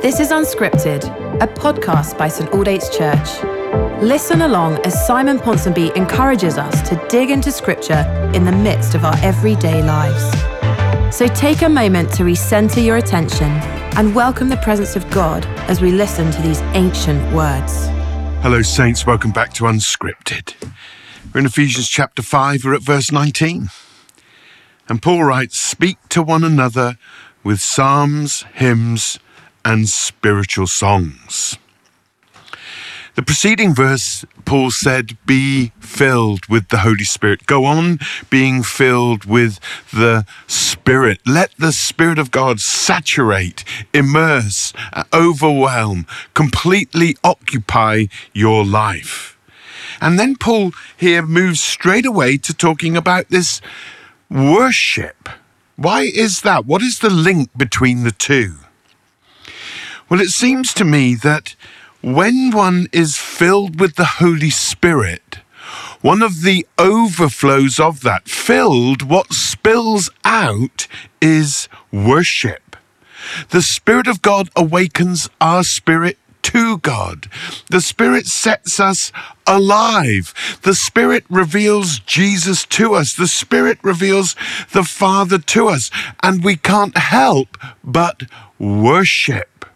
[0.00, 1.04] This is Unscripted,
[1.40, 3.42] a podcast by St Aldate's Church.
[4.02, 8.04] Listen along as Simon Ponsonby encourages us to dig into Scripture
[8.34, 11.16] in the midst of our everyday lives.
[11.16, 13.50] So take a moment to recenter your attention
[13.96, 17.86] and welcome the presence of God as we listen to these ancient words.
[18.42, 19.06] Hello, Saints.
[19.06, 20.54] Welcome back to Unscripted.
[21.32, 23.68] We're in Ephesians chapter 5, we're at verse 19.
[24.88, 26.96] And Paul writes, Speak to one another
[27.44, 29.18] with psalms, hymns,
[29.64, 31.58] and spiritual songs.
[33.16, 37.44] The preceding verse, Paul said, Be filled with the Holy Spirit.
[37.46, 37.98] Go on
[38.30, 39.58] being filled with
[39.92, 41.20] the Spirit.
[41.26, 44.72] Let the Spirit of God saturate, immerse,
[45.12, 49.36] overwhelm, completely occupy your life.
[50.00, 53.60] And then Paul here moves straight away to talking about this
[54.30, 55.28] worship.
[55.76, 56.64] Why is that?
[56.64, 58.54] What is the link between the two?
[60.10, 61.54] Well, it seems to me that
[62.02, 65.38] when one is filled with the Holy Spirit,
[66.00, 70.88] one of the overflows of that, filled, what spills out
[71.20, 72.74] is worship.
[73.50, 77.28] The Spirit of God awakens our spirit to God.
[77.68, 79.12] The Spirit sets us
[79.46, 80.34] alive.
[80.62, 83.14] The Spirit reveals Jesus to us.
[83.14, 84.34] The Spirit reveals
[84.72, 85.88] the Father to us.
[86.20, 88.24] And we can't help but
[88.58, 89.66] worship.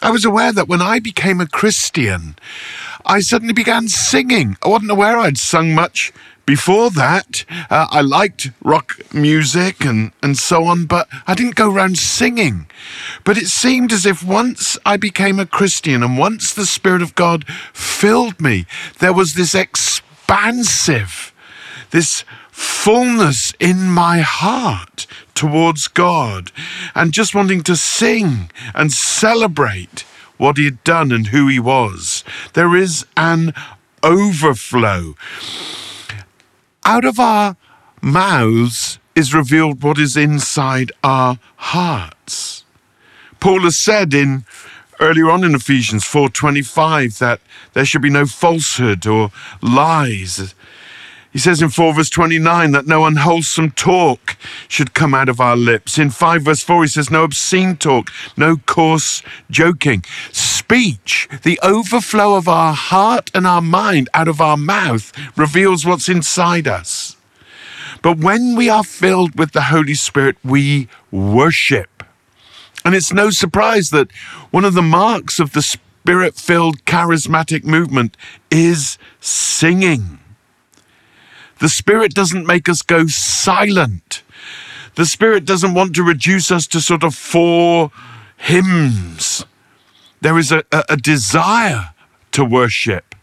[0.00, 2.36] I was aware that when I became a Christian,
[3.04, 4.56] I suddenly began singing.
[4.64, 6.12] I wasn't aware I'd sung much
[6.46, 7.44] before that.
[7.68, 12.66] Uh, I liked rock music and, and so on, but I didn't go around singing.
[13.24, 17.14] But it seemed as if once I became a Christian and once the Spirit of
[17.14, 18.66] God filled me,
[19.00, 21.34] there was this expansive,
[21.90, 25.06] this fullness in my heart
[25.38, 26.50] towards God
[26.96, 30.00] and just wanting to sing and celebrate
[30.36, 32.24] what he had done and who he was.
[32.54, 33.54] There is an
[34.02, 35.14] overflow.
[36.84, 37.56] Out of our
[38.02, 42.64] mouths is revealed what is inside our hearts.
[43.38, 44.44] Paul has said in
[44.98, 47.40] earlier on in Ephesians 4:25 that
[47.74, 49.30] there should be no falsehood or
[49.62, 50.54] lies
[51.32, 55.56] he says in 4 verse 29 that no unwholesome talk should come out of our
[55.56, 55.98] lips.
[55.98, 60.04] In 5 verse 4, he says no obscene talk, no coarse joking.
[60.32, 66.08] Speech, the overflow of our heart and our mind out of our mouth, reveals what's
[66.08, 67.16] inside us.
[68.02, 72.02] But when we are filled with the Holy Spirit, we worship.
[72.84, 74.10] And it's no surprise that
[74.50, 78.16] one of the marks of the spirit filled charismatic movement
[78.50, 80.20] is singing.
[81.60, 84.22] The Spirit doesn't make us go silent.
[84.94, 87.90] The Spirit doesn't want to reduce us to sort of four
[88.36, 89.44] hymns.
[90.20, 91.90] There is a, a, a desire
[92.32, 93.14] to worship.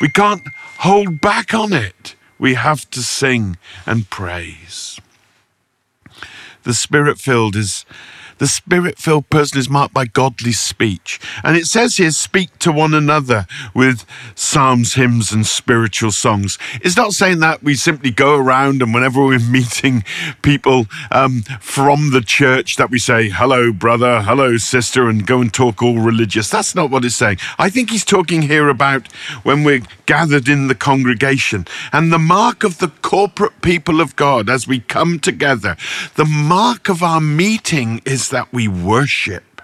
[0.00, 0.42] We can't
[0.78, 2.16] hold back on it.
[2.38, 3.56] We have to sing
[3.86, 5.00] and praise.
[6.64, 7.84] The Spirit filled is
[8.38, 11.20] the spirit filled person is marked by godly speech.
[11.42, 16.58] And it says here, speak to one another with psalms, hymns, and spiritual songs.
[16.82, 20.04] It's not saying that we simply go around and whenever we're meeting
[20.42, 25.52] people um, from the church that we say, hello, brother, hello, sister, and go and
[25.52, 26.50] talk all religious.
[26.50, 27.38] That's not what it's saying.
[27.58, 29.10] I think he's talking here about
[29.42, 34.48] when we're gathered in the congregation and the mark of the corporate people of God
[34.48, 35.76] as we come together,
[36.16, 39.62] the mark of our meeting is that we worship,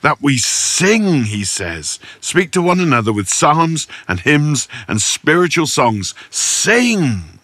[0.00, 1.98] that we sing, he says.
[2.20, 6.14] Speak to one another with psalms and hymns and spiritual songs.
[6.30, 7.38] Sing.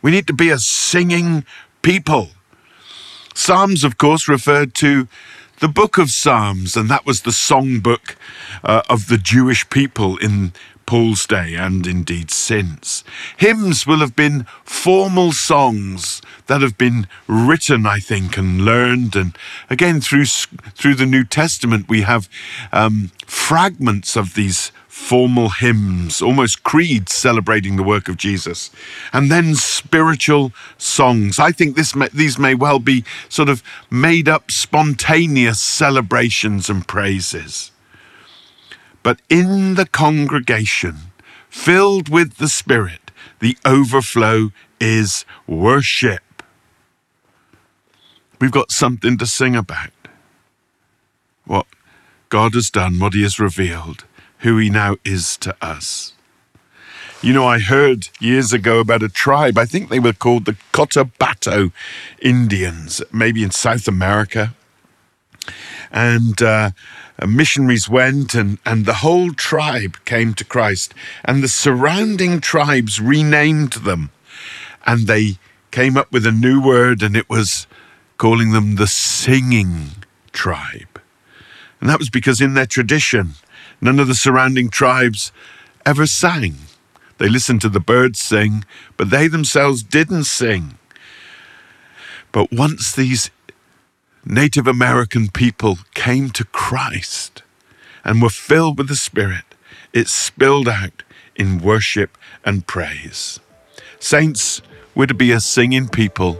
[0.00, 1.44] We need to be a singing
[1.82, 2.30] people.
[3.34, 5.08] Psalms, of course, referred to
[5.60, 8.14] the book of Psalms, and that was the songbook
[8.62, 10.52] uh, of the Jewish people in
[10.86, 13.04] Paul's day and indeed since.
[13.36, 14.46] Hymns will have been
[14.82, 19.16] formal songs that have been written, I think, and learned.
[19.16, 19.36] And
[19.68, 22.28] again, through, through the New Testament, we have
[22.72, 28.70] um, fragments of these formal hymns, almost creeds celebrating the work of Jesus,
[29.12, 31.38] and then spiritual songs.
[31.38, 36.86] I think this may, these may well be sort of made up, spontaneous celebrations and
[36.86, 37.70] praises
[39.08, 40.96] but in the congregation,
[41.48, 43.07] filled with the Spirit,
[43.40, 44.50] the overflow
[44.80, 46.42] is worship.
[48.40, 49.90] We've got something to sing about.
[51.44, 51.66] What
[52.28, 54.04] God has done, what He has revealed,
[54.38, 56.12] who He now is to us.
[57.22, 60.56] You know, I heard years ago about a tribe, I think they were called the
[60.72, 61.72] Cotabato
[62.22, 64.54] Indians, maybe in South America.
[65.90, 66.70] and uh,
[67.20, 70.94] Uh, missionaries went, and, and the whole tribe came to Christ,
[71.24, 74.10] and the surrounding tribes renamed them,
[74.86, 75.38] and they
[75.70, 77.66] came up with a new word, and it was
[78.18, 79.90] calling them the singing
[80.32, 81.00] tribe.
[81.80, 83.34] And that was because in their tradition,
[83.80, 85.32] none of the surrounding tribes
[85.84, 86.56] ever sang.
[87.18, 88.64] They listened to the birds sing,
[88.96, 90.78] but they themselves didn't sing.
[92.30, 93.30] But once these
[94.30, 97.42] Native American people came to Christ
[98.04, 99.54] and were filled with the Spirit,
[99.94, 101.02] it spilled out
[101.34, 103.40] in worship and praise.
[103.98, 104.60] Saints,
[104.94, 106.38] we're to be a singing people,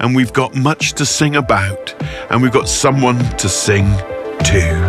[0.00, 1.94] and we've got much to sing about,
[2.28, 3.86] and we've got someone to sing
[4.42, 4.87] to.